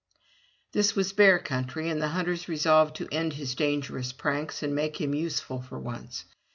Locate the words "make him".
4.73-5.13